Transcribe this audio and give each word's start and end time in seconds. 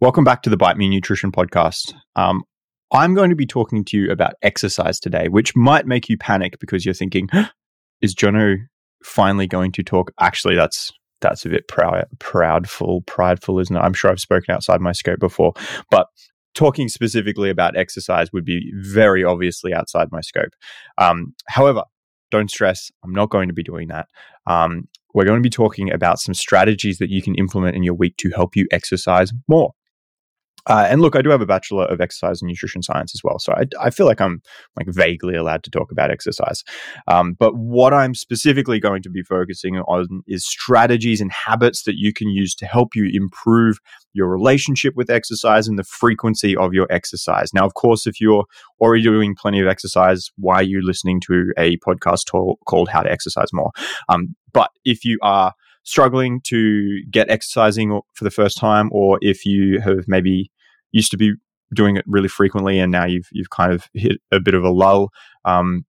Welcome 0.00 0.24
back 0.24 0.40
to 0.44 0.50
the 0.50 0.56
Bite 0.56 0.78
Me 0.78 0.88
Nutrition 0.88 1.30
podcast. 1.30 1.92
Um, 2.16 2.42
I'm 2.90 3.12
going 3.12 3.28
to 3.28 3.36
be 3.36 3.44
talking 3.44 3.84
to 3.84 3.98
you 3.98 4.10
about 4.10 4.32
exercise 4.40 4.98
today, 4.98 5.28
which 5.28 5.54
might 5.54 5.86
make 5.86 6.08
you 6.08 6.16
panic 6.16 6.58
because 6.58 6.86
you're 6.86 6.94
thinking, 6.94 7.28
is 8.00 8.14
Jono 8.14 8.56
finally 9.04 9.46
going 9.46 9.72
to 9.72 9.82
talk? 9.82 10.10
Actually, 10.18 10.56
that's 10.56 10.90
that's 11.20 11.44
a 11.44 11.50
bit 11.50 11.68
proud, 11.68 12.06
proudful, 12.16 13.04
prideful, 13.04 13.58
isn't 13.58 13.76
it? 13.76 13.78
I'm 13.78 13.92
sure 13.92 14.10
I've 14.10 14.20
spoken 14.20 14.54
outside 14.54 14.80
my 14.80 14.92
scope 14.92 15.20
before, 15.20 15.52
but 15.90 16.06
talking 16.54 16.88
specifically 16.88 17.50
about 17.50 17.76
exercise 17.76 18.32
would 18.32 18.46
be 18.46 18.72
very 18.76 19.22
obviously 19.22 19.74
outside 19.74 20.08
my 20.10 20.22
scope. 20.22 20.54
Um, 20.96 21.34
however, 21.46 21.82
don't 22.30 22.50
stress. 22.50 22.90
I'm 23.04 23.12
not 23.12 23.28
going 23.28 23.48
to 23.48 23.54
be 23.54 23.62
doing 23.62 23.88
that. 23.88 24.06
Um, 24.46 24.88
we're 25.12 25.26
going 25.26 25.42
to 25.42 25.46
be 25.46 25.50
talking 25.50 25.92
about 25.92 26.20
some 26.20 26.32
strategies 26.32 26.96
that 27.00 27.10
you 27.10 27.20
can 27.20 27.34
implement 27.34 27.76
in 27.76 27.82
your 27.82 27.92
week 27.92 28.16
to 28.20 28.30
help 28.30 28.56
you 28.56 28.66
exercise 28.72 29.34
more. 29.46 29.74
Uh, 30.66 30.86
and 30.88 31.00
look, 31.00 31.16
I 31.16 31.22
do 31.22 31.30
have 31.30 31.40
a 31.40 31.46
bachelor 31.46 31.84
of 31.84 32.00
exercise 32.00 32.42
and 32.42 32.48
nutrition 32.48 32.82
science 32.82 33.14
as 33.14 33.22
well, 33.24 33.38
so 33.38 33.52
I, 33.52 33.64
I 33.80 33.90
feel 33.90 34.06
like 34.06 34.20
I'm 34.20 34.42
like 34.76 34.86
vaguely 34.88 35.34
allowed 35.34 35.62
to 35.64 35.70
talk 35.70 35.90
about 35.90 36.10
exercise. 36.10 36.62
Um, 37.08 37.34
but 37.38 37.56
what 37.56 37.94
I'm 37.94 38.14
specifically 38.14 38.80
going 38.80 39.02
to 39.02 39.10
be 39.10 39.22
focusing 39.22 39.76
on 39.76 40.22
is 40.26 40.46
strategies 40.46 41.20
and 41.20 41.32
habits 41.32 41.84
that 41.84 41.96
you 41.96 42.12
can 42.12 42.28
use 42.28 42.54
to 42.56 42.66
help 42.66 42.94
you 42.94 43.10
improve 43.12 43.78
your 44.12 44.28
relationship 44.28 44.94
with 44.96 45.10
exercise 45.10 45.68
and 45.68 45.78
the 45.78 45.84
frequency 45.84 46.56
of 46.56 46.72
your 46.72 46.86
exercise. 46.90 47.52
Now, 47.54 47.64
of 47.64 47.74
course, 47.74 48.06
if 48.06 48.20
you're 48.20 48.44
already 48.80 49.02
doing 49.02 49.36
plenty 49.36 49.60
of 49.60 49.68
exercise, 49.68 50.30
why 50.36 50.56
are 50.56 50.62
you 50.62 50.80
listening 50.82 51.20
to 51.26 51.52
a 51.56 51.76
podcast 51.78 52.26
called 52.66 52.88
"How 52.88 53.02
to 53.02 53.10
Exercise 53.10 53.48
More"? 53.52 53.70
Um, 54.08 54.34
but 54.52 54.70
if 54.84 55.04
you 55.04 55.18
are 55.22 55.54
struggling 55.82 56.40
to 56.46 57.02
get 57.10 57.30
exercising 57.30 58.00
for 58.14 58.24
the 58.24 58.30
first 58.30 58.58
time, 58.58 58.90
or 58.92 59.18
if 59.20 59.44
you 59.44 59.80
have 59.80 60.04
maybe 60.06 60.50
used 60.92 61.10
to 61.10 61.16
be 61.16 61.34
doing 61.74 61.96
it 61.96 62.04
really 62.06 62.28
frequently 62.28 62.78
and 62.80 62.90
now 62.90 63.04
you've 63.04 63.28
you've 63.30 63.50
kind 63.50 63.72
of 63.72 63.88
hit 63.94 64.18
a 64.32 64.40
bit 64.40 64.54
of 64.54 64.64
a 64.64 64.70
lull. 64.70 65.10
Um, 65.44 65.84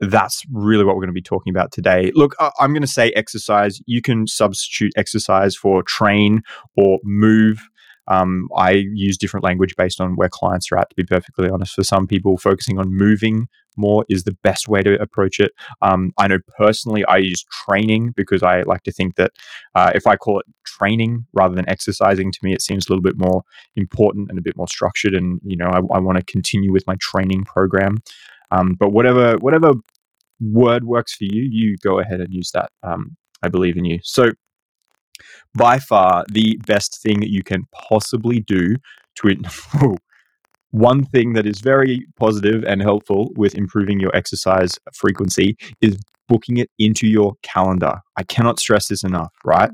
that's 0.00 0.42
really 0.52 0.84
what 0.84 0.94
we're 0.94 1.02
going 1.02 1.08
to 1.08 1.14
be 1.14 1.22
talking 1.22 1.50
about 1.50 1.72
today. 1.72 2.12
Look, 2.14 2.34
I'm 2.60 2.72
going 2.72 2.82
to 2.82 2.86
say 2.86 3.10
exercise. 3.12 3.80
You 3.86 4.02
can 4.02 4.26
substitute 4.26 4.92
exercise 4.96 5.56
for 5.56 5.82
train 5.82 6.42
or 6.76 6.98
move. 7.02 7.66
Um, 8.08 8.48
I 8.56 8.72
use 8.72 9.16
different 9.16 9.44
language 9.44 9.74
based 9.76 10.00
on 10.00 10.16
where 10.16 10.28
clients 10.28 10.70
are 10.72 10.78
at, 10.78 10.90
to 10.90 10.96
be 10.96 11.04
perfectly 11.04 11.48
honest. 11.48 11.74
For 11.74 11.84
some 11.84 12.06
people, 12.06 12.36
focusing 12.36 12.78
on 12.78 12.94
moving 12.94 13.48
more 13.76 14.04
is 14.08 14.24
the 14.24 14.36
best 14.42 14.68
way 14.68 14.82
to 14.82 15.00
approach 15.00 15.38
it. 15.38 15.52
Um, 15.82 16.12
I 16.18 16.28
know 16.28 16.38
personally, 16.56 17.04
I 17.04 17.18
use 17.18 17.44
training 17.66 18.14
because 18.16 18.42
I 18.42 18.62
like 18.62 18.82
to 18.84 18.92
think 18.92 19.16
that 19.16 19.32
uh, 19.74 19.92
if 19.94 20.06
I 20.06 20.16
call 20.16 20.40
it 20.40 20.46
training 20.64 21.26
rather 21.32 21.54
than 21.54 21.68
exercising, 21.68 22.32
to 22.32 22.38
me, 22.42 22.52
it 22.52 22.62
seems 22.62 22.86
a 22.86 22.92
little 22.92 23.02
bit 23.02 23.18
more 23.18 23.42
important 23.74 24.30
and 24.30 24.38
a 24.38 24.42
bit 24.42 24.56
more 24.56 24.68
structured. 24.68 25.14
And, 25.14 25.40
you 25.44 25.56
know, 25.56 25.66
I, 25.66 25.78
I 25.94 25.98
want 25.98 26.18
to 26.18 26.24
continue 26.24 26.72
with 26.72 26.86
my 26.86 26.96
training 27.00 27.44
program. 27.44 27.98
Um, 28.50 28.76
but 28.78 28.90
whatever, 28.90 29.36
whatever 29.38 29.72
word 30.40 30.84
works 30.84 31.14
for 31.14 31.24
you, 31.24 31.42
you 31.50 31.76
go 31.82 31.98
ahead 31.98 32.20
and 32.20 32.32
use 32.32 32.50
that. 32.52 32.70
Um, 32.82 33.16
I 33.42 33.48
believe 33.48 33.76
in 33.76 33.84
you. 33.84 33.98
So, 34.02 34.30
by 35.54 35.78
far 35.78 36.24
the 36.32 36.58
best 36.66 37.02
thing 37.02 37.22
you 37.22 37.42
can 37.42 37.64
possibly 37.72 38.40
do 38.40 38.76
to 39.16 39.28
it. 39.28 39.38
One 40.76 41.06
thing 41.06 41.32
that 41.32 41.46
is 41.46 41.60
very 41.60 42.06
positive 42.18 42.62
and 42.64 42.82
helpful 42.82 43.32
with 43.34 43.54
improving 43.54 43.98
your 43.98 44.14
exercise 44.14 44.78
frequency 44.92 45.56
is 45.80 45.96
booking 46.28 46.58
it 46.58 46.68
into 46.78 47.06
your 47.06 47.32
calendar. 47.42 47.94
I 48.18 48.24
cannot 48.24 48.60
stress 48.60 48.88
this 48.88 49.02
enough, 49.02 49.32
right? 49.42 49.70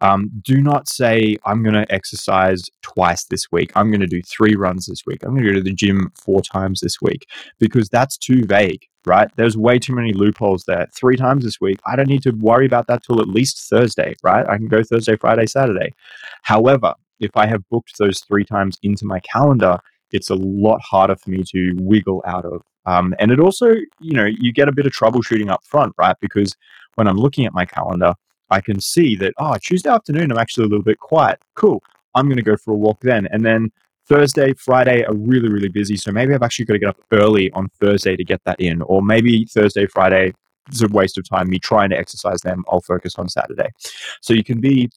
Um, 0.00 0.28
do 0.42 0.60
not 0.60 0.88
say, 0.88 1.36
I'm 1.46 1.62
going 1.62 1.76
to 1.76 1.86
exercise 1.94 2.64
twice 2.82 3.26
this 3.26 3.44
week. 3.52 3.70
I'm 3.76 3.92
going 3.92 4.00
to 4.00 4.08
do 4.08 4.22
three 4.22 4.56
runs 4.56 4.86
this 4.86 5.02
week. 5.06 5.22
I'm 5.22 5.34
going 5.34 5.44
to 5.44 5.50
go 5.50 5.54
to 5.54 5.62
the 5.62 5.72
gym 5.72 6.10
four 6.16 6.42
times 6.42 6.80
this 6.80 6.96
week 7.00 7.26
because 7.60 7.88
that's 7.88 8.18
too 8.18 8.42
vague, 8.44 8.82
right? 9.06 9.30
There's 9.36 9.56
way 9.56 9.78
too 9.78 9.94
many 9.94 10.12
loopholes 10.12 10.64
there. 10.66 10.88
Three 10.98 11.16
times 11.16 11.44
this 11.44 11.60
week. 11.60 11.78
I 11.86 11.94
don't 11.94 12.08
need 12.08 12.24
to 12.24 12.32
worry 12.32 12.66
about 12.66 12.88
that 12.88 13.04
till 13.04 13.20
at 13.20 13.28
least 13.28 13.68
Thursday, 13.70 14.16
right? 14.24 14.44
I 14.48 14.56
can 14.56 14.66
go 14.66 14.82
Thursday, 14.82 15.14
Friday, 15.14 15.46
Saturday. 15.46 15.92
However, 16.42 16.94
if 17.20 17.30
I 17.36 17.46
have 17.46 17.62
booked 17.70 17.98
those 17.98 18.18
three 18.18 18.44
times 18.44 18.78
into 18.82 19.04
my 19.04 19.20
calendar, 19.20 19.78
it's 20.12 20.30
a 20.30 20.34
lot 20.34 20.80
harder 20.82 21.16
for 21.16 21.30
me 21.30 21.42
to 21.52 21.72
wiggle 21.78 22.22
out 22.26 22.44
of. 22.44 22.62
Um, 22.86 23.14
and 23.18 23.30
it 23.30 23.40
also, 23.40 23.68
you 24.00 24.14
know, 24.14 24.24
you 24.24 24.52
get 24.52 24.68
a 24.68 24.72
bit 24.72 24.86
of 24.86 24.92
troubleshooting 24.92 25.50
up 25.50 25.64
front, 25.64 25.94
right? 25.98 26.16
Because 26.20 26.56
when 26.94 27.06
I'm 27.06 27.16
looking 27.16 27.46
at 27.46 27.52
my 27.52 27.64
calendar, 27.64 28.14
I 28.50 28.60
can 28.60 28.80
see 28.80 29.14
that, 29.16 29.34
oh, 29.38 29.56
Tuesday 29.62 29.90
afternoon, 29.90 30.32
I'm 30.32 30.38
actually 30.38 30.64
a 30.64 30.68
little 30.68 30.82
bit 30.82 30.98
quiet. 30.98 31.40
Cool. 31.54 31.82
I'm 32.14 32.26
going 32.26 32.36
to 32.36 32.42
go 32.42 32.56
for 32.56 32.72
a 32.72 32.76
walk 32.76 33.00
then. 33.00 33.28
And 33.30 33.44
then 33.44 33.70
Thursday, 34.08 34.54
Friday 34.54 35.04
are 35.04 35.14
really, 35.14 35.48
really 35.48 35.68
busy. 35.68 35.96
So 35.96 36.10
maybe 36.10 36.34
I've 36.34 36.42
actually 36.42 36.64
got 36.64 36.72
to 36.72 36.78
get 36.80 36.88
up 36.88 37.00
early 37.12 37.52
on 37.52 37.68
Thursday 37.80 38.16
to 38.16 38.24
get 38.24 38.42
that 38.44 38.60
in. 38.60 38.82
Or 38.82 39.02
maybe 39.02 39.44
Thursday, 39.44 39.86
Friday 39.86 40.32
is 40.72 40.82
a 40.82 40.88
waste 40.88 41.16
of 41.16 41.28
time. 41.28 41.48
Me 41.48 41.60
trying 41.60 41.90
to 41.90 41.96
exercise 41.96 42.40
them, 42.40 42.64
I'll 42.68 42.80
focus 42.80 43.14
on 43.18 43.28
Saturday. 43.28 43.68
So 44.20 44.34
you 44.34 44.42
can 44.42 44.60
be 44.60 44.90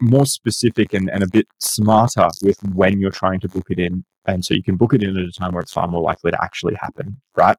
more 0.00 0.26
specific 0.26 0.94
and, 0.94 1.10
and 1.10 1.22
a 1.22 1.28
bit 1.28 1.46
smarter 1.58 2.28
with 2.42 2.62
when 2.74 3.00
you're 3.00 3.10
trying 3.10 3.40
to 3.40 3.48
book 3.48 3.66
it 3.70 3.78
in. 3.78 4.04
And 4.26 4.44
so 4.44 4.54
you 4.54 4.62
can 4.62 4.76
book 4.76 4.94
it 4.94 5.02
in 5.02 5.16
at 5.16 5.24
a 5.24 5.32
time 5.32 5.52
where 5.52 5.62
it's 5.62 5.72
far 5.72 5.86
more 5.86 6.00
likely 6.00 6.30
to 6.30 6.42
actually 6.42 6.74
happen, 6.74 7.20
right? 7.36 7.56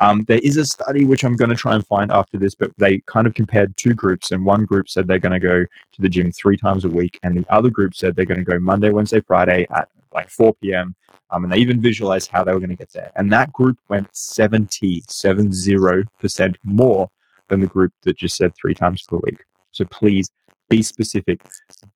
Um, 0.00 0.24
there 0.26 0.40
is 0.42 0.56
a 0.56 0.64
study 0.64 1.04
which 1.04 1.24
I'm 1.24 1.36
going 1.36 1.50
to 1.50 1.56
try 1.56 1.74
and 1.74 1.86
find 1.86 2.10
after 2.10 2.38
this, 2.38 2.54
but 2.54 2.72
they 2.76 2.98
kind 3.06 3.26
of 3.26 3.34
compared 3.34 3.76
two 3.76 3.94
groups, 3.94 4.32
and 4.32 4.44
one 4.44 4.64
group 4.64 4.88
said 4.88 5.06
they're 5.06 5.18
going 5.18 5.32
to 5.32 5.46
go 5.46 5.64
to 5.64 6.02
the 6.02 6.08
gym 6.08 6.32
three 6.32 6.56
times 6.56 6.84
a 6.84 6.88
week, 6.88 7.18
and 7.22 7.36
the 7.36 7.46
other 7.52 7.70
group 7.70 7.94
said 7.94 8.14
they're 8.14 8.24
going 8.24 8.44
to 8.44 8.50
go 8.50 8.58
Monday, 8.58 8.90
Wednesday, 8.90 9.20
Friday 9.20 9.66
at 9.74 9.88
like 10.12 10.28
4 10.28 10.54
p.m. 10.54 10.94
Um, 11.30 11.44
and 11.44 11.52
they 11.52 11.58
even 11.58 11.80
visualized 11.80 12.30
how 12.30 12.42
they 12.42 12.52
were 12.52 12.60
going 12.60 12.70
to 12.70 12.76
get 12.76 12.92
there. 12.92 13.12
And 13.16 13.30
that 13.32 13.52
group 13.52 13.78
went 13.88 14.08
70, 14.16 15.02
70% 15.02 16.54
more 16.64 17.10
than 17.48 17.60
the 17.60 17.66
group 17.66 17.92
that 18.02 18.16
just 18.16 18.36
said 18.36 18.54
three 18.54 18.74
times 18.74 19.02
per 19.02 19.18
week. 19.18 19.44
So 19.72 19.84
please 19.84 20.30
be 20.68 20.82
specific, 20.82 21.40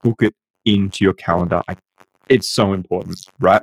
book 0.02 0.22
it 0.22 0.34
into 0.64 1.04
your 1.04 1.14
calendar. 1.14 1.62
It's 2.28 2.48
so 2.48 2.72
important, 2.72 3.18
right? 3.40 3.62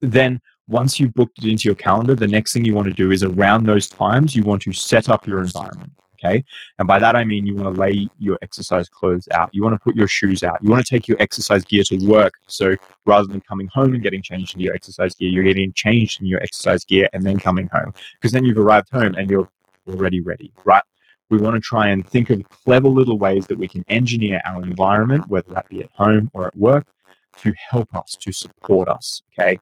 Then 0.00 0.40
once 0.68 0.98
you've 0.98 1.14
booked 1.14 1.38
it 1.38 1.50
into 1.50 1.68
your 1.68 1.74
calendar, 1.74 2.14
the 2.14 2.26
next 2.26 2.52
thing 2.52 2.64
you 2.64 2.74
want 2.74 2.88
to 2.88 2.94
do 2.94 3.10
is 3.12 3.22
around 3.22 3.66
those 3.66 3.88
times, 3.88 4.34
you 4.34 4.42
want 4.42 4.62
to 4.62 4.72
set 4.72 5.08
up 5.08 5.26
your 5.26 5.40
environment. 5.40 5.92
Okay. 6.18 6.42
And 6.78 6.88
by 6.88 6.98
that, 6.98 7.14
I 7.14 7.24
mean 7.24 7.46
you 7.46 7.54
want 7.54 7.74
to 7.74 7.80
lay 7.80 8.08
your 8.18 8.38
exercise 8.40 8.88
clothes 8.88 9.28
out. 9.32 9.50
You 9.52 9.62
want 9.62 9.74
to 9.74 9.78
put 9.78 9.94
your 9.94 10.08
shoes 10.08 10.42
out. 10.42 10.58
You 10.62 10.70
want 10.70 10.84
to 10.84 10.90
take 10.90 11.06
your 11.06 11.20
exercise 11.20 11.62
gear 11.64 11.84
to 11.84 11.98
work. 12.06 12.32
So 12.46 12.74
rather 13.04 13.28
than 13.28 13.42
coming 13.42 13.68
home 13.72 13.94
and 13.94 14.02
getting 14.02 14.22
changed 14.22 14.54
into 14.54 14.64
your 14.64 14.74
exercise 14.74 15.14
gear, 15.14 15.28
you're 15.28 15.44
getting 15.44 15.72
changed 15.74 16.22
in 16.22 16.26
your 16.26 16.40
exercise 16.42 16.84
gear 16.84 17.08
and 17.12 17.22
then 17.22 17.38
coming 17.38 17.68
home 17.70 17.92
because 18.14 18.32
then 18.32 18.44
you've 18.44 18.58
arrived 18.58 18.88
home 18.90 19.14
and 19.14 19.30
you're 19.30 19.48
already 19.88 20.20
ready, 20.20 20.52
right? 20.64 20.82
We 21.30 21.38
want 21.38 21.54
to 21.54 21.60
try 21.60 21.88
and 21.88 22.06
think 22.06 22.30
of 22.30 22.48
clever 22.48 22.88
little 22.88 23.18
ways 23.18 23.46
that 23.48 23.58
we 23.58 23.68
can 23.68 23.84
engineer 23.88 24.40
our 24.44 24.62
environment, 24.62 25.28
whether 25.28 25.52
that 25.54 25.68
be 25.68 25.82
at 25.82 25.90
home 25.92 26.30
or 26.32 26.46
at 26.46 26.56
work, 26.56 26.86
to 27.38 27.52
help 27.70 27.94
us, 27.94 28.16
to 28.20 28.32
support 28.32 28.88
us. 28.88 29.22
Okay 29.38 29.58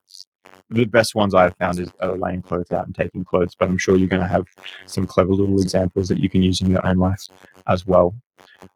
the 0.71 0.85
best 0.85 1.15
ones 1.15 1.35
I've 1.35 1.57
found 1.57 1.79
is 1.79 1.91
uh, 2.03 2.13
laying 2.13 2.43
clothes 2.43 2.73
out 2.73 2.87
and 2.87 2.95
taking 2.95 3.25
clothes, 3.25 3.55
but 3.59 3.69
I'm 3.69 3.79
sure 3.79 3.97
you're 3.97 4.09
going 4.09 4.23
to 4.23 4.29
have 4.29 4.47
some 4.87 5.07
clever 5.07 5.33
little 5.33 5.61
examples 5.61 6.09
that 6.09 6.19
you 6.19 6.29
can 6.29 6.43
use 6.43 6.61
in 6.61 6.71
your 6.71 6.85
own 6.87 6.99
life 6.99 7.23
as 7.67 7.87
well. 7.87 8.15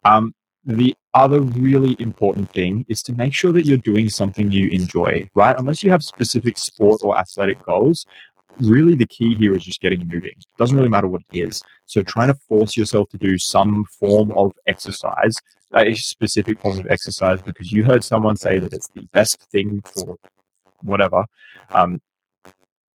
Um, 0.05 0.35
the 0.65 0.95
other 1.15 1.41
really 1.41 1.97
important 1.99 2.51
thing 2.53 2.85
is 2.89 3.03
to 3.05 3.13
make 3.13 3.33
sure 3.33 3.53
that 3.53 3.65
you're 3.65 3.79
doing 3.79 4.09
something 4.11 4.53
you 4.53 4.69
enjoy, 4.69 5.29
right? 5.35 5.59
Unless 5.59 5.83
you 5.83 5.91
have 5.91 6.03
specific 6.03 6.59
sport 6.59 7.01
or 7.03 7.17
athletic 7.17 7.63
goals, 7.63 8.07
really 8.61 8.95
the 8.95 9.07
key 9.07 9.35
here 9.35 9.55
is 9.55 9.65
just 9.65 9.81
getting 9.81 10.01
moving. 10.01 10.33
It 10.37 10.47
doesn't 10.59 10.77
really 10.77 10.89
matter 10.89 11.09
what 11.09 11.23
it 11.33 11.39
is. 11.39 11.63
So 11.87 12.03
trying 12.03 12.29
to 12.29 12.35
force 12.49 12.77
yourself 12.77 13.09
to 13.11 13.19
do 13.19 13.39
some 13.39 13.85
form 13.99 14.33
of 14.33 14.53
exercise, 14.67 15.35
a 15.75 15.95
specific 15.95 16.61
form 16.61 16.79
of 16.79 16.87
exercise, 16.89 17.43
because 17.43 17.73
you 17.73 17.85
heard 17.85 18.05
someone 18.05 18.37
say 18.37 18.59
that 18.59 18.73
it's 18.73 18.89
the 18.89 19.07
best 19.13 19.41
thing 19.51 19.83
for 19.83 20.17
whatever, 20.83 21.25
um, 21.71 22.01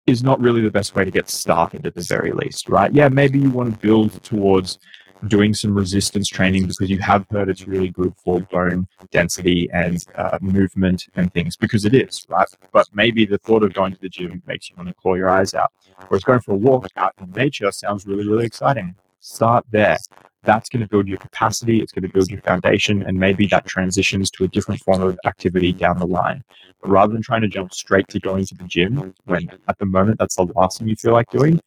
is 0.06 0.24
not 0.24 0.39
really 0.42 0.62
the 0.62 0.71
best 0.71 0.95
way 0.95 1.06
to 1.06 1.12
get 1.12 1.30
started 1.30 1.86
at 1.86 1.95
the 1.95 2.01
very 2.01 2.31
least, 2.31 2.68
right? 2.68 2.92
Yeah, 2.94 3.07
maybe 3.07 3.39
you 3.39 3.50
want 3.50 3.74
to 3.74 3.80
build 3.80 4.21
towards 4.24 4.80
doing 5.28 5.54
some 5.54 5.74
resistance 5.74 6.28
training 6.28 6.68
because 6.68 6.90
you 6.90 7.00
have 7.00 7.25
heard 7.31 7.50
it's 7.50 7.68
really 7.68 7.90
good 7.90 8.14
for 8.18 8.42
bone 8.42 8.88
density 9.12 9.70
and 9.72 10.06
uh, 10.16 10.38
movement 10.42 11.08
and 11.16 11.34
things 11.34 11.56
because 11.56 11.86
it 11.86 11.94
is, 11.94 12.25
right? 12.30 12.48
But 12.72 12.88
maybe 12.94 13.25
the 13.25 13.38
thought 13.38 13.64
of 13.64 13.74
going 13.74 13.94
to 13.94 14.00
the 14.02 14.10
gym 14.10 14.42
makes 14.46 14.70
you 14.70 14.75
want 14.75 14.90
to 14.90 14.96
claw 14.96 15.16
your 15.16 15.30
eyes 15.30 15.54
out. 15.54 15.72
Whereas 16.08 16.24
going 16.24 16.42
for 16.42 16.52
a 16.52 16.56
walk 16.56 16.88
out 16.98 17.14
in 17.22 17.31
nature 17.31 17.72
sounds 17.72 18.06
really, 18.06 18.28
really 18.28 18.46
exciting. 18.46 18.96
Start 19.20 19.66
there 19.72 19.98
that's 20.44 20.70
going 20.70 20.81
to 20.81 20.88
build 20.88 21.08
your 21.08 21.18
capacity, 21.18 21.81
it's 21.81 21.92
going 21.92 22.04
to 22.04 22.10
build 22.10 22.30
your 22.30 22.42
foundation, 22.42 23.04
and 23.04 23.18
maybe 23.18 23.48
that 23.48 23.66
transitions 23.66 24.30
to 24.31 24.44
a 24.44 24.48
different 24.48 24.81
form 24.81 25.02
of 25.02 25.18
activity 25.25 25.72
down 25.72 25.98
the 25.98 26.06
line. 26.06 26.44
But 26.81 26.92
rather 26.92 27.14
than 27.14 27.22
trying 27.22 27.42
to 27.42 27.48
jump 27.48 27.74
straight 27.74 28.08
to 28.10 28.20
going 28.20 28.46
to 28.46 28.56
the 28.56 28.66
gym, 28.66 29.14
when 29.25 29.50
at 29.68 29.78
the 29.80 29.86
moment 29.86 30.20
that's 30.20 30.36
the 30.36 30.48
last 30.56 30.80
thing 30.80 30.90
you 30.90 30.96
feel 30.96 31.14
like 31.14 31.30
doing, 31.31 31.62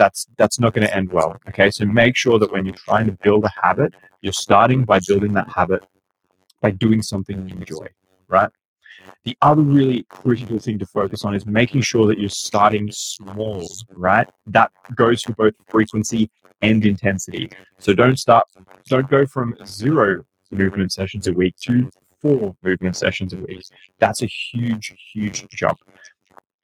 that's 0.00 0.26
that's 0.38 0.58
not 0.58 0.72
going 0.72 0.86
to 0.86 0.96
end 0.96 1.12
well. 1.12 1.36
Okay, 1.48 1.70
so 1.70 1.84
make 1.84 2.16
sure 2.16 2.38
that 2.38 2.50
when 2.50 2.64
you're 2.64 2.82
trying 2.88 3.06
to 3.06 3.16
build 3.22 3.44
a 3.44 3.52
habit, 3.62 3.92
you're 4.22 4.32
starting 4.32 4.84
by 4.84 4.98
building 5.06 5.32
that 5.34 5.48
habit 5.48 5.84
by 6.62 6.70
doing 6.70 7.02
something 7.02 7.36
you 7.46 7.54
enjoy, 7.54 7.86
right? 8.28 8.50
The 9.24 9.36
other 9.42 9.62
really 9.62 10.04
critical 10.08 10.58
thing 10.58 10.78
to 10.78 10.86
focus 10.86 11.24
on 11.24 11.34
is 11.34 11.44
making 11.44 11.82
sure 11.82 12.06
that 12.06 12.18
you're 12.18 12.28
starting 12.48 12.90
small, 12.90 13.66
right? 13.94 14.28
That 14.46 14.70
goes 14.94 15.22
for 15.22 15.32
both 15.34 15.54
frequency 15.68 16.30
and 16.62 16.84
intensity. 16.84 17.50
So 17.78 17.92
don't 17.92 18.18
start, 18.18 18.46
don't 18.88 19.08
go 19.08 19.26
from 19.26 19.54
zero 19.66 20.24
movement 20.50 20.92
sessions 20.92 21.26
a 21.28 21.32
week 21.32 21.56
to 21.64 21.90
four 22.20 22.56
movement 22.62 22.96
sessions 22.96 23.32
a 23.32 23.38
week. 23.38 23.64
That's 23.98 24.22
a 24.22 24.26
huge, 24.26 24.94
huge 25.12 25.46
jump. 25.48 25.78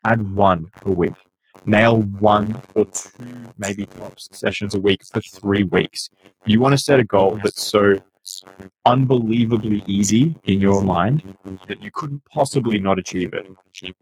Add 0.05 0.35
one 0.35 0.71
a 0.85 0.91
week. 0.91 1.15
Nail 1.65 2.03
one 2.03 2.61
or 2.75 2.85
two, 2.87 3.11
maybe 3.59 3.87
tops 3.87 4.29
sessions 4.33 4.75
a 4.75 4.81
week 4.81 5.03
for 5.05 5.21
three 5.21 5.65
weeks. 5.65 6.11
You 6.45 6.61
want 6.61 6.73
to 6.73 6.79
set 6.79 7.01
a 7.01 7.05
goal 7.05 7.41
that's 7.43 7.63
so 7.63 7.99
unbelievably 8.85 9.85
easy 9.87 10.35
in 10.45 10.61
your 10.61 10.83
mind 10.83 11.37
that 11.69 11.83
you 11.83 11.91
couldn't 11.93 12.25
possibly 12.25 12.79
not 12.79 12.99
achieve 12.99 13.33
it. 13.35 13.47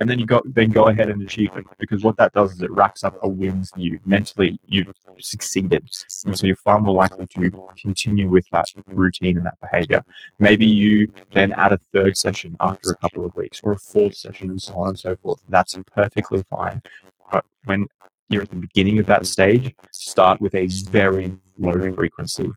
And 0.00 0.08
then 0.08 0.18
you 0.18 0.26
go 0.26 0.40
then 0.44 0.70
go 0.70 0.84
ahead 0.88 1.10
and 1.10 1.22
achieve 1.22 1.50
it 1.56 1.64
because 1.78 2.04
what 2.04 2.16
that 2.16 2.32
does 2.32 2.52
is 2.52 2.62
it 2.62 2.70
racks 2.70 3.04
up 3.04 3.18
a 3.22 3.28
wins 3.28 3.70
for 3.70 3.80
you. 3.80 4.00
Mentally 4.04 4.58
you've 4.66 4.94
succeeded. 5.18 5.88
And 6.24 6.38
so 6.38 6.46
you're 6.46 6.56
far 6.56 6.80
more 6.80 6.94
likely 6.94 7.26
to 7.26 7.68
continue 7.80 8.28
with 8.28 8.48
that 8.50 8.66
routine 8.86 9.36
and 9.36 9.46
that 9.46 9.60
behavior. 9.60 10.02
Maybe 10.38 10.66
you 10.66 11.12
then 11.32 11.52
add 11.52 11.72
a 11.72 11.78
third 11.92 12.16
session 12.16 12.56
after 12.60 12.90
a 12.90 12.96
couple 12.96 13.24
of 13.24 13.34
weeks 13.36 13.60
or 13.62 13.72
a 13.72 13.78
fourth 13.78 14.14
session 14.14 14.50
and 14.50 14.62
so 14.62 14.74
on 14.74 14.88
and 14.90 14.98
so 14.98 15.16
forth. 15.16 15.40
That's 15.48 15.76
perfectly 15.94 16.44
fine. 16.48 16.82
But 17.30 17.44
when 17.64 17.86
you're 18.28 18.42
at 18.42 18.50
the 18.50 18.56
beginning 18.56 18.98
of 18.98 19.06
that 19.06 19.26
stage, 19.26 19.74
start 19.92 20.40
with 20.40 20.54
a 20.54 20.66
very 20.66 21.36
low 21.58 21.92
frequency 21.92 22.50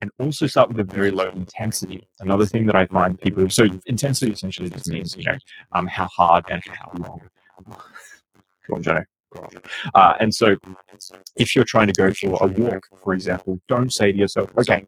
and 0.00 0.10
also 0.18 0.46
start 0.46 0.68
with 0.68 0.80
a 0.80 0.84
very 0.84 1.10
low 1.10 1.28
intensity. 1.30 2.06
Another 2.20 2.46
thing 2.46 2.66
that 2.66 2.76
I 2.76 2.86
find 2.86 3.20
people 3.20 3.48
so 3.50 3.66
intensity 3.86 4.32
essentially 4.32 4.70
just 4.70 4.88
means 4.88 5.16
you 5.16 5.24
know 5.24 5.38
um, 5.72 5.86
how 5.86 6.08
hard 6.08 6.44
and 6.50 6.62
how 6.66 6.92
long. 6.98 7.20
Uh, 9.94 10.14
and 10.20 10.32
so, 10.32 10.56
if 11.36 11.56
you're 11.56 11.64
trying 11.64 11.88
to 11.88 11.92
go 11.92 12.12
for 12.12 12.38
a 12.40 12.46
walk, 12.46 12.86
for 13.02 13.14
example, 13.14 13.60
don't 13.68 13.92
say 13.92 14.12
to 14.12 14.18
yourself, 14.18 14.50
"Okay, 14.56 14.86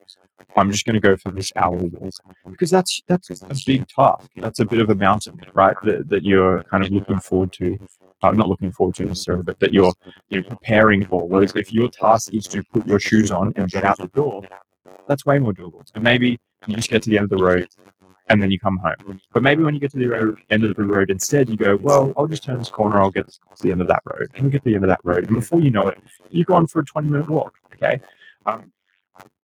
I'm 0.56 0.70
just 0.70 0.86
going 0.86 0.94
to 0.94 1.00
go 1.00 1.16
for 1.16 1.30
this 1.30 1.52
hour 1.56 1.76
walk," 1.76 2.14
because 2.48 2.70
that's 2.70 3.02
that's 3.06 3.30
a 3.30 3.54
big 3.66 3.86
task. 3.88 4.28
That's 4.36 4.60
a 4.60 4.64
bit 4.64 4.80
of 4.80 4.90
a 4.90 4.94
mountain, 4.94 5.40
right? 5.54 5.76
That, 5.82 6.08
that 6.08 6.22
you're 6.22 6.62
kind 6.64 6.84
of 6.84 6.90
looking 6.90 7.20
forward 7.20 7.52
to. 7.54 7.78
Uh, 8.22 8.30
not 8.30 8.48
looking 8.48 8.72
forward 8.72 8.94
to 8.94 9.04
necessarily, 9.04 9.42
but 9.42 9.60
that 9.60 9.74
you're 9.74 9.92
you're 10.30 10.42
preparing 10.42 11.04
for. 11.04 11.28
Whereas 11.28 11.52
if 11.54 11.72
your 11.72 11.88
task 11.90 12.32
is 12.32 12.46
to 12.48 12.62
put 12.72 12.86
your 12.86 12.98
shoes 12.98 13.30
on 13.30 13.52
and 13.56 13.70
get 13.70 13.84
out 13.84 13.98
the 13.98 14.08
door, 14.08 14.42
that's 15.06 15.26
way 15.26 15.38
more 15.38 15.52
doable. 15.52 15.82
And 15.94 16.02
maybe 16.02 16.38
you 16.66 16.76
just 16.76 16.88
get 16.88 17.02
to 17.02 17.10
the 17.10 17.18
end 17.18 17.30
of 17.30 17.38
the 17.38 17.44
road 17.44 17.68
and 18.28 18.42
then 18.42 18.50
you 18.50 18.58
come 18.58 18.76
home. 18.78 19.20
But 19.32 19.42
maybe 19.42 19.62
when 19.62 19.74
you 19.74 19.80
get 19.80 19.92
to 19.92 19.98
the 19.98 20.06
road, 20.06 20.38
end 20.50 20.64
of 20.64 20.74
the 20.74 20.82
road, 20.82 21.10
instead 21.10 21.48
you 21.48 21.56
go, 21.56 21.76
well, 21.76 22.12
I'll 22.16 22.26
just 22.26 22.42
turn 22.42 22.58
this 22.58 22.70
corner, 22.70 23.00
I'll 23.00 23.10
get 23.10 23.28
to 23.28 23.62
the 23.62 23.72
end 23.72 23.80
of 23.80 23.88
that 23.88 24.02
road. 24.04 24.28
And 24.34 24.44
you 24.44 24.50
get 24.50 24.64
to 24.64 24.70
the 24.70 24.74
end 24.74 24.84
of 24.84 24.88
that 24.88 25.00
road. 25.04 25.26
And 25.26 25.36
before 25.36 25.60
you 25.60 25.70
know 25.70 25.88
it, 25.88 25.98
you've 26.30 26.46
gone 26.46 26.66
for 26.66 26.80
a 26.80 26.84
20 26.84 27.08
minute 27.08 27.28
walk. 27.28 27.54
Okay. 27.74 28.00
Um, 28.46 28.72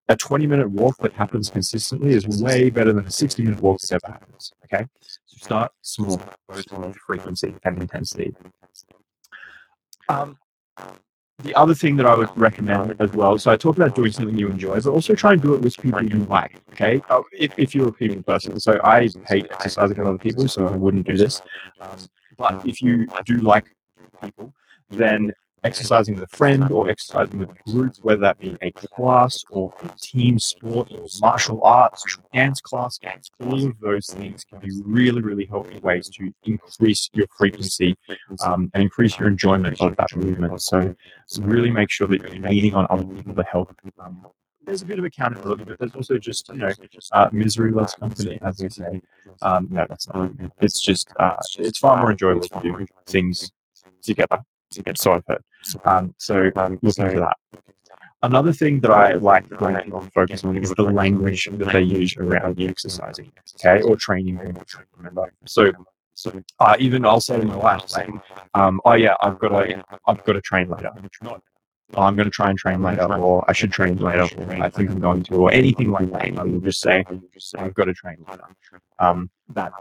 a 0.09 0.17
20 0.17 0.47
minute 0.47 0.71
walk 0.71 0.97
that 0.99 1.13
happens 1.13 1.51
consistently 1.51 2.13
is 2.13 2.27
way 2.43 2.71
better 2.71 2.93
than 2.93 3.07
a 3.07 3.11
60 3.11 3.43
minute 3.43 3.61
walk 3.61 3.81
that 3.81 3.93
ever 3.93 4.13
happens. 4.13 4.53
Okay. 4.65 4.87
So 5.01 5.37
start 5.45 5.73
small, 5.83 6.21
both 6.49 6.97
frequency 7.07 7.55
and 7.65 7.81
intensity. 7.81 8.35
Um, 10.09 10.37
the 11.43 11.55
other 11.55 11.75
thing 11.75 11.97
that 11.97 12.07
I 12.07 12.15
would 12.15 12.37
recommend 12.37 12.95
as 13.01 13.13
well, 13.13 13.37
so 13.39 13.51
I 13.51 13.57
talk 13.57 13.77
about 13.77 13.95
doing 13.95 14.13
something 14.13 14.39
you 14.39 14.49
enjoy, 14.49 14.81
but 14.81 14.91
also 14.91 15.15
try 15.15 15.33
and 15.33 15.43
do 15.43 15.55
it 15.55 15.61
with 15.61 15.77
people 15.77 16.03
you 16.03 16.25
like. 16.27 16.61
Okay, 16.73 17.03
uh, 17.11 17.23
if, 17.33 17.53
if 17.59 17.75
you're 17.75 17.89
a 17.89 17.93
people 17.93 18.23
person, 18.23 18.59
so 18.61 18.81
I 18.85 19.09
hate 19.29 19.47
exercising 19.51 19.99
with 19.99 20.07
other 20.07 20.19
people, 20.19 20.47
so 20.47 20.69
I 20.69 20.77
wouldn't 20.77 21.07
do 21.07 21.17
this. 21.17 21.43
Um, 21.81 21.99
but 22.37 22.67
if 22.67 22.81
you 22.81 23.07
do 23.25 23.39
like 23.39 23.75
people, 24.23 24.55
then 24.91 25.33
exercising 25.65 26.15
with 26.15 26.25
a 26.25 26.37
friend 26.37 26.71
or 26.71 26.89
exercising 26.89 27.39
with 27.39 27.51
a 27.51 27.71
group, 27.71 27.95
whether 28.03 28.21
that 28.21 28.39
be 28.39 28.57
a 28.63 28.71
class 28.73 29.45
or 29.51 29.73
a 29.85 29.89
team 30.01 30.39
sport 30.39 30.91
or 30.93 31.07
martial 31.21 31.63
arts 31.63 32.05
dance 32.33 32.61
class, 32.61 32.99
all 33.41 33.67
of 33.67 33.79
those 33.81 34.07
things 34.07 34.45
can 34.45 34.59
be 34.61 34.71
really, 34.85 35.21
really 35.21 35.47
helpful 35.47 35.81
ways 35.81 36.09
to 36.11 36.33
increase 36.45 37.09
your 37.13 37.27
frequency 37.37 37.97
um, 38.45 38.71
and 38.75 38.83
increase 38.83 39.19
your 39.19 39.29
enjoyment 39.29 39.81
of 39.81 39.97
that 39.97 40.15
movement. 40.17 40.61
So, 40.61 40.95
so 41.27 41.43
really 41.43 41.71
make 41.71 41.91
sure 41.91 42.09
that 42.09 42.21
you're 42.21 42.51
leaning 42.51 42.75
on 42.75 42.87
other 42.91 43.05
people 43.05 43.35
to 43.35 43.45
help. 43.45 43.75
Um, 43.99 44.27
there's 44.65 44.83
a 44.83 44.87
bit 44.87 44.99
of 44.99 45.05
accountability, 45.05 45.65
but 45.65 45.79
there's 45.79 45.95
also 45.95 46.19
just 46.19 46.49
you 46.49 46.57
know 46.57 46.71
uh, 47.13 47.29
misery 47.33 47.73
loves 47.73 47.95
company, 47.95 48.39
as 48.43 48.63
we 48.63 48.69
say. 48.69 49.01
Um, 49.43 49.69
no, 49.71 49.87
that's 49.89 50.07
not. 50.09 50.31
It's 50.61 50.81
just 50.81 51.09
uh, 51.19 51.37
it's 51.59 51.79
far 51.79 51.99
more 51.99 52.13
enjoyable 52.13 52.43
to 52.43 52.61
do 52.61 52.87
things 53.07 53.51
together. 54.03 54.39
So 54.95 55.13
I've 55.13 55.25
heard. 55.29 55.43
Um, 55.85 56.15
so 56.19 56.51
um, 56.57 56.79
that. 56.83 57.35
Another 58.25 58.53
thing 58.53 58.81
that 58.81 58.91
I 58.93 59.15
like 59.15 59.49
going 59.49 59.77
on 59.93 60.11
focus 60.11 60.45
on 60.45 60.57
is 60.57 60.71
the 60.71 60.83
language 60.83 61.49
that 61.51 61.73
they 61.73 61.83
use 61.83 62.17
around 62.17 62.61
exercising, 62.61 63.33
okay, 63.57 63.83
or 63.83 63.97
training. 63.97 64.39
So 65.47 65.73
so 66.15 66.43
uh, 66.61 66.77
even 66.79 67.05
I'll 67.05 67.21
say 67.21 67.41
to 67.41 67.47
my 67.47 67.57
wife, 67.57 67.89
saying, 67.89 68.21
um, 68.55 68.81
"Oh 68.85 68.95
yeah, 68.95 69.15
I've 69.21 69.39
got 69.39 69.49
to, 69.49 69.85
I've 70.07 70.25
got 70.25 70.35
to 70.35 70.41
train 70.41 70.69
later." 70.69 70.91
Oh, 71.95 72.03
I'm 72.03 72.17
going 72.17 72.25
to 72.25 72.31
try 72.31 72.49
and 72.49 72.59
train 72.59 72.83
later, 72.83 73.13
or 73.15 73.45
I 73.49 73.53
should 73.53 73.71
train 73.71 73.99
later, 73.99 74.27
or 74.39 74.53
I 74.53 74.71
think 74.71 74.91
I'm 74.91 75.01
going 75.01 75.23
to, 75.25 75.35
or 75.35 75.53
anything 75.53 75.91
like 75.91 76.11
that. 76.13 76.39
I 76.39 76.43
will 76.43 76.61
just 76.61 76.81
say, 76.81 77.05
I've 77.59 77.75
got 77.75 77.85
to 77.85 77.93
train 77.93 78.17
later. 78.27 78.45
Um, 78.99 79.31
that 79.51 79.73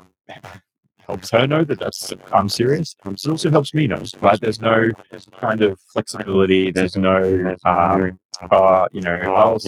helps 1.07 1.31
her 1.31 1.48
know 1.48 1.63
that 1.63 1.80
that's 1.80 2.13
I'm 2.31 2.50
serious. 2.50 2.95
It 3.06 3.27
also 3.27 3.50
helps 3.50 3.74
me 3.74 3.88
know, 3.88 4.03
right? 4.21 4.39
There's 4.39 4.62
no 4.62 4.92
kind 5.39 5.62
of 5.62 5.80
flexibility. 5.94 6.71
There's 6.71 6.95
no, 6.95 7.56
um, 7.65 8.19
uh, 8.50 8.88
you 8.92 9.01
know, 9.01 9.15
I'll. 9.15 9.59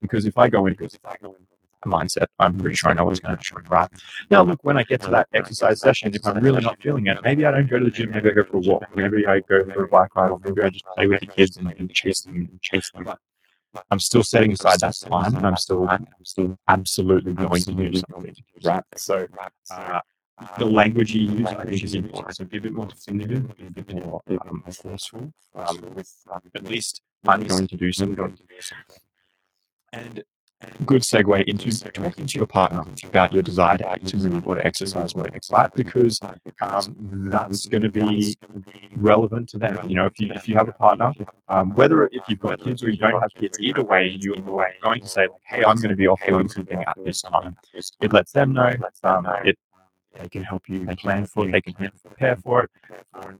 Because 0.00 0.24
if 0.24 0.38
I 0.38 0.48
go 0.48 0.66
into 0.66 0.88
a 1.82 1.88
mindset, 1.88 2.26
I'm 2.38 2.58
pretty 2.58 2.76
sure 2.76 2.90
I 2.90 2.94
know 2.94 3.04
what's 3.04 3.20
going 3.20 3.36
to 3.36 3.54
happen, 3.54 3.64
right? 3.70 3.88
Now, 4.30 4.42
look, 4.42 4.62
when 4.62 4.76
I 4.76 4.82
get 4.84 5.00
to 5.02 5.10
that 5.10 5.28
exercise 5.32 5.80
session, 5.80 6.14
if 6.14 6.26
I'm 6.26 6.38
really 6.42 6.60
not 6.62 6.80
feeling 6.80 7.06
it, 7.06 7.18
maybe 7.22 7.44
I 7.44 7.50
don't 7.50 7.68
go 7.68 7.78
to 7.78 7.84
the 7.84 7.90
gym. 7.90 8.10
Maybe 8.10 8.30
I 8.30 8.34
go 8.34 8.44
for 8.44 8.58
a 8.58 8.60
walk. 8.60 8.84
Maybe 8.94 9.26
I 9.26 9.40
go 9.40 9.64
for 9.64 9.84
a 9.84 9.88
bike 9.88 10.14
ride, 10.14 10.30
or 10.30 10.40
maybe 10.44 10.62
I 10.62 10.70
just 10.70 10.84
play 10.94 11.06
with 11.06 11.20
the 11.20 11.26
kids 11.26 11.56
and, 11.56 11.72
and 11.78 11.92
chase 11.92 12.22
them 12.22 12.36
and 12.36 12.60
chase 12.62 12.90
them. 12.92 13.08
I'm 13.90 14.00
still 14.00 14.22
setting 14.22 14.52
aside 14.52 14.80
that 14.80 14.96
time, 14.96 15.36
and 15.36 15.46
I'm 15.46 15.56
still, 15.56 15.88
I'm 15.88 16.06
still 16.24 16.58
absolutely 16.68 17.34
going 17.34 17.62
to 17.62 17.72
do 17.72 18.00
something, 18.10 18.34
right? 18.64 18.82
So, 18.96 19.26
uh, 19.70 20.00
the 20.58 20.64
language 20.64 21.14
you 21.14 21.30
use, 21.30 21.46
I 21.48 21.64
think, 21.64 21.84
is 21.84 21.94
important. 21.94 22.36
So 22.36 22.44
be 22.44 22.58
a 22.58 22.60
bit 22.60 22.72
more 22.72 22.86
definitive, 22.86 23.56
be 23.56 23.66
a 23.66 23.70
bit 23.70 24.04
more 24.04 24.22
um, 24.40 24.64
forceful. 24.72 25.32
Um, 25.54 25.92
with 25.94 26.10
um, 26.32 26.40
at 26.54 26.64
least 26.64 27.02
I'm 27.26 27.46
going 27.46 27.66
to 27.68 27.76
do 27.76 27.92
something. 27.92 28.38
And 29.92 30.24
good 30.86 31.02
segue 31.02 31.44
into 31.44 31.70
talking 31.92 32.26
to 32.26 32.38
your 32.38 32.46
partner 32.46 32.84
about 33.04 33.32
your 33.32 33.42
desire 33.42 33.78
to 33.78 33.88
actively 33.90 34.42
or 34.44 34.58
exercise 34.58 35.14
more 35.14 35.28
right? 35.52 35.74
Because 35.74 36.20
um, 36.60 37.28
that's 37.30 37.66
going 37.66 37.82
to 37.82 37.88
be 37.88 38.36
relevant 38.96 39.48
to 39.50 39.58
them. 39.58 39.78
You 39.88 39.96
know, 39.96 40.06
if 40.06 40.20
you 40.20 40.30
if 40.34 40.48
you 40.48 40.56
have 40.56 40.68
a 40.68 40.72
partner, 40.72 41.12
um, 41.48 41.74
whether 41.74 42.06
if 42.06 42.22
you've 42.28 42.40
got 42.40 42.60
kids 42.60 42.82
or 42.82 42.90
you 42.90 42.98
don't 42.98 43.20
have 43.20 43.34
kids, 43.34 43.58
either 43.60 43.82
way, 43.82 44.16
you're 44.20 44.36
going 44.36 45.00
to 45.00 45.08
say 45.08 45.22
like, 45.22 45.30
"Hey, 45.44 45.64
I'm 45.64 45.76
going 45.76 45.90
to 45.90 45.96
be 45.96 46.06
off 46.06 46.20
doing 46.26 46.48
something 46.48 46.82
at 46.82 46.96
this 47.04 47.22
time." 47.22 47.56
It 48.00 48.12
lets 48.12 48.32
them 48.32 48.52
know. 48.52 48.72
Um, 49.04 49.26
it 49.44 49.58
they 50.20 50.28
can 50.28 50.42
help 50.42 50.68
you 50.68 50.86
plan 50.96 51.26
for 51.26 51.48
it. 51.48 51.52
They 51.52 51.60
can 51.60 51.74
help 51.74 51.92
prepare 52.04 52.36
for 52.36 52.64
it. 52.64 52.70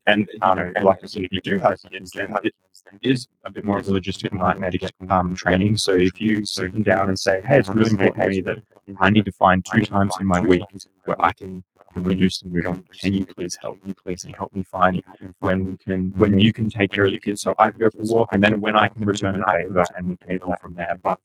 And 0.06 0.28
you 0.32 0.38
know, 0.40 0.72
like 0.82 0.98
I 1.02 1.06
said, 1.06 1.24
if 1.24 1.32
you 1.32 1.40
do 1.40 1.58
have 1.58 1.78
kids, 1.90 2.12
then 2.12 2.34
it 2.42 2.54
is 3.02 3.28
a 3.44 3.50
bit 3.50 3.64
more 3.64 3.78
of 3.78 3.88
a 3.88 3.90
logistic 3.90 4.32
nightmare 4.32 4.70
to 4.70 4.78
get 4.78 4.92
um, 5.08 5.34
training. 5.34 5.76
So 5.76 5.92
if 5.92 6.20
you 6.20 6.44
sit 6.44 6.72
them 6.72 6.82
down 6.82 7.08
and 7.08 7.18
say, 7.18 7.42
"Hey, 7.42 7.58
it's 7.58 7.68
really 7.68 7.90
important 7.90 8.22
to 8.22 8.28
me 8.28 8.40
that 8.42 8.58
I 8.98 9.10
need 9.10 9.24
to 9.26 9.32
find 9.32 9.64
two 9.64 9.84
times 9.84 10.14
in 10.20 10.26
my 10.26 10.40
week 10.40 10.62
where 11.04 11.20
I 11.22 11.32
can 11.32 11.64
reduce 11.96 12.40
the 12.40 12.48
movement. 12.48 12.90
Can 12.98 13.12
you 13.12 13.26
please 13.26 13.58
help 13.60 13.84
me? 13.84 13.94
Please 13.94 14.24
and 14.24 14.34
help 14.34 14.54
me 14.54 14.62
find 14.62 15.02
when 15.40 15.64
we 15.64 15.76
can, 15.76 16.12
when 16.16 16.38
you 16.38 16.52
can 16.52 16.70
take 16.70 16.92
care 16.92 17.04
of 17.04 17.12
the 17.12 17.20
kids, 17.20 17.42
so 17.42 17.54
I 17.58 17.70
can 17.70 17.80
go 17.80 17.90
for 17.90 18.02
a 18.02 18.06
walk, 18.06 18.28
and 18.32 18.42
then 18.42 18.60
when 18.60 18.76
I 18.76 18.88
can 18.88 19.04
return 19.04 19.42
a 19.42 19.52
favor, 19.52 19.84
and 19.96 20.08
we 20.10 20.16
can 20.16 20.38
go 20.38 20.54
from 20.60 20.74
there. 20.74 20.98
But 21.02 21.18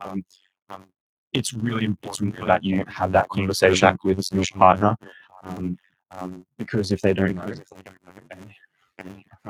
um, 0.00 0.24
it's 1.32 1.52
really 1.54 1.84
important 1.84 2.36
that 2.46 2.62
you 2.62 2.84
have 2.86 3.12
that 3.12 3.28
conversation 3.28 3.98
with 4.04 4.18
a 4.18 4.34
your 4.34 4.44
partner 4.54 4.96
um, 5.44 5.78
um, 6.10 6.46
because 6.58 6.92
if 6.92 7.00
they 7.00 7.14
don't 7.14 7.34
know, 7.34 7.54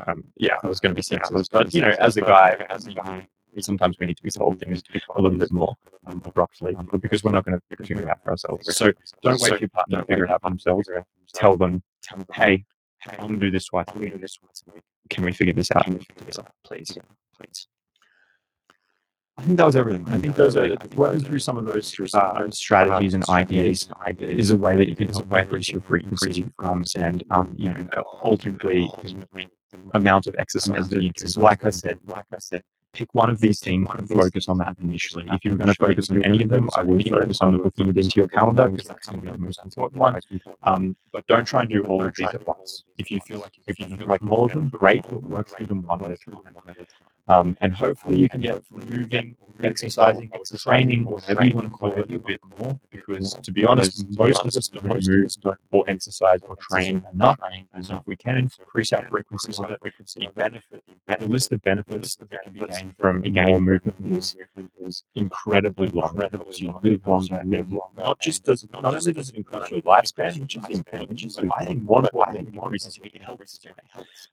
um, 0.07 0.25
yeah, 0.37 0.57
I 0.63 0.67
was 0.67 0.81
going 0.81 0.95
to 0.95 0.97
be 0.97 1.03
sexist, 1.03 1.49
but 1.51 1.75
you 1.75 1.83
know, 1.83 1.95
as 1.99 2.17
a 2.17 2.21
guy, 2.21 2.65
as 2.71 2.87
a 2.87 2.93
guy, 2.93 3.27
sometimes 3.59 3.99
we 3.99 4.07
need 4.07 4.17
to 4.17 4.23
be 4.23 4.31
told 4.31 4.61
things 4.61 4.83
a 5.15 5.21
little 5.21 5.39
bit 5.39 5.53
more 5.53 5.75
um, 6.07 6.23
abruptly 6.25 6.77
because 7.01 7.23
we're 7.23 7.33
not 7.33 7.45
going 7.45 7.59
to 7.59 7.77
figure 7.77 8.03
it 8.03 8.09
out 8.09 8.23
for 8.23 8.31
ourselves. 8.31 8.75
So 8.75 8.93
don't 9.23 9.41
wait 9.41 9.55
for 9.55 9.59
your 9.59 9.69
partner 9.69 10.01
to 10.01 10.07
figure 10.07 10.25
it 10.25 10.31
out 10.31 10.43
for 10.43 10.51
themselves. 10.51 10.89
Tell 11.35 11.57
them, 11.57 11.83
hey, 12.33 12.65
I'm 13.09 13.19
going 13.19 13.41
to 13.41 13.47
do 13.47 13.51
this 13.51 13.67
twice. 13.67 13.87
Can 13.91 14.01
we 15.25 15.33
figure 15.33 15.53
this 15.53 15.71
out? 15.75 15.85
Can 15.85 15.95
we 15.95 16.01
figure 16.01 16.25
this 16.25 16.39
out, 16.39 16.53
please? 16.65 16.97
Please. 17.37 17.67
I 19.39 19.43
think 19.43 19.57
that 19.57 19.67
was 19.67 19.77
everything. 19.77 20.07
I 20.09 20.19
think 20.19 20.37
those 20.37 20.57
are 20.57 20.77
working 20.95 21.21
through 21.21 21.39
some 21.39 21.57
of 21.57 21.65
those 21.65 22.15
uh, 22.15 22.51
strategies 22.51 23.15
and 23.15 23.27
ideas 23.29 23.89
is 24.19 24.51
a 24.51 24.57
way 24.57 24.77
that 24.77 24.89
you 24.89 24.95
can 24.95 25.09
help 25.09 25.33
increase 25.33 25.71
your 25.71 25.81
frequency 25.81 26.45
um, 26.59 26.85
and 26.97 27.25
um, 27.31 27.55
you 27.57 27.73
know 27.73 28.05
ultimately 28.23 28.91
amount 29.95 30.27
of 30.27 30.37
exercise 30.39 30.89
that 30.89 31.03
you 31.03 31.11
do. 31.11 31.41
Like 31.41 31.65
I 31.65 31.71
said, 31.71 31.99
like 32.07 32.27
I 32.33 32.39
said, 32.39 32.63
pick 32.93 33.15
one 33.15 33.31
of 33.31 33.41
these 33.41 33.59
things 33.61 33.89
and 33.97 34.07
focus 34.09 34.49
on 34.49 34.59
that 34.59 34.77
initially. 34.83 35.25
If 35.33 35.45
you're 35.45 35.57
going 35.57 35.69
to 35.69 35.75
focus 35.75 36.11
on 36.11 36.23
any 36.25 36.43
of 36.43 36.51
them, 36.51 36.69
I 36.77 36.83
would 36.83 37.09
focus 37.09 37.41
on 37.41 37.57
booking 37.63 37.89
it 37.89 37.97
into 37.97 38.21
your 38.21 38.29
calendar 38.29 38.69
because 38.69 38.89
that's 38.89 39.09
going 39.09 39.21
to 39.23 39.27
be 39.27 39.33
the 39.33 39.39
most 39.39 39.61
important 39.65 39.99
one. 39.99 40.21
Um, 40.63 40.95
but 41.11 41.27
don't 41.27 41.47
try 41.47 41.63
and 41.63 41.71
do 41.71 41.85
all 41.85 42.05
of 42.05 42.15
these 42.15 42.29
at 42.29 42.47
once. 42.47 42.85
If 42.99 43.11
you 43.11 43.19
feel 43.21 43.41
like 43.41 43.53
if 43.67 43.81
you 43.81 43.97
feel 43.97 44.07
like 44.07 44.21
more 44.21 44.45
of 44.45 44.53
them, 44.53 44.69
great. 44.69 45.11
Work 45.11 45.49
through 45.49 45.67
them 45.67 45.83
one 45.85 46.05
at 46.05 46.11
a 46.11 46.17
time. 46.17 46.37
Um, 47.29 47.57
and 47.61 47.73
hopefully 47.73 48.19
you 48.19 48.29
can 48.29 48.41
get 48.41 48.63
moving, 48.71 49.37
exercising, 49.63 50.31
training, 50.57 51.07
or 51.07 51.15
whatever 51.15 51.45
you 51.45 51.55
want 51.55 51.69
to 51.69 51.77
call 51.77 51.93
it, 51.93 52.11
a 52.11 52.19
bit 52.19 52.41
more. 52.59 52.79
Because 52.91 53.35
to 53.35 53.53
be 53.53 53.65
honest, 53.65 54.05
most 54.19 54.41
of 54.41 54.47
us 54.47 54.69
don't 54.69 55.07
move 55.07 55.29
or 55.71 55.85
exercise 55.89 56.41
or 56.49 56.57
train 56.57 57.05
enough. 57.13 57.39
And 57.73 57.87
so 57.87 57.97
if 57.97 58.07
we 58.07 58.17
can 58.17 58.37
increase 58.37 58.93
our 58.93 59.07
frequencies 59.09 59.61
of 59.61 59.71
it, 59.71 59.79
the 59.83 60.29
benefit, 60.35 60.83
the 61.07 61.27
list 61.27 61.53
of 61.53 61.63
benefits 61.63 62.17
that 62.17 62.31
can 62.43 62.53
be 62.53 62.61
gained 62.61 62.95
from 62.99 63.23
more 63.23 63.61
movement 63.61 63.97
is, 64.17 64.37
is 64.81 65.05
incredibly 65.15 65.89
long. 65.89 66.21
You 66.55 66.79
live 66.83 67.07
longer, 67.07 67.43
live 67.45 67.73
longer. 67.73 68.03
Not 68.03 68.21
just 68.21 68.45
does 68.45 68.67
not 68.73 68.85
only 68.85 69.13
does 69.13 69.31
it 69.31 69.37
increase 69.37 69.71
your 69.71 69.83
lifespan, 69.83 70.41
which 70.41 70.57
is 70.57 70.81
important, 70.81 71.31
but 71.39 71.59
I 71.59 71.65
think 71.67 71.89
one 71.89 72.07
I 72.27 72.33
think 72.33 72.53
increases 72.53 72.99
your 72.99 73.07
health. 73.23 73.41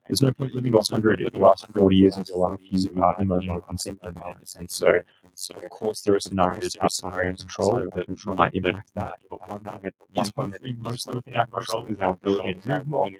There's 0.08 0.22
no 0.22 0.32
point 0.32 0.54
living 0.54 0.72
lost 0.72 0.92
100 0.92 1.20
if 1.20 1.32
the 1.32 1.38
last 1.38 1.66
40 1.72 1.96
years 1.96 2.16
of 2.16 2.28
your 2.28 2.38
life 2.38 2.60
are 3.02 3.20
emotional 3.20 3.60
constant 3.60 3.98
and 4.02 4.70
so 4.70 5.00
so 5.34 5.54
of 5.54 5.70
course 5.70 6.02
there 6.02 6.14
are 6.14 6.20
scenarios 6.20 6.76
somewhere 6.88 7.28
in 7.30 7.36
control 7.36 7.88
that 7.94 8.26
might 8.26 8.54
impact 8.54 8.90
that. 8.94 9.14
But 9.30 9.48
one 9.48 9.60
thing 9.60 9.80
that 9.82 9.94
is 10.20 10.32
hopefully 10.36 10.76
most 10.78 11.08
of 11.08 11.24
the 11.24 11.32
control 11.32 11.86
is 11.86 12.00
our 12.00 12.10
ability 12.12 12.54
to 12.54 12.68
move 12.68 12.86
more. 12.86 13.10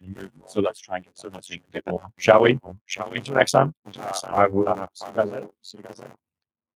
So 0.46 0.60
let's 0.60 0.80
try 0.80 0.96
and 0.96 1.04
get 1.04 1.18
so 1.18 1.30
much 1.30 1.50
more. 1.86 2.02
Shall 2.18 2.42
we? 2.42 2.58
Shall 2.86 3.10
we? 3.10 3.18
Until 3.18 3.34
next 3.36 3.52
time. 3.52 3.74
I 4.24 4.46
will 4.46 4.68
uh, 4.68 4.86
see 4.92 5.06
you 5.06 5.12
guys 5.14 5.30
later. 5.30 5.48
See 5.62 5.78
you 5.78 5.84
guys 5.84 5.98
later. 5.98 6.12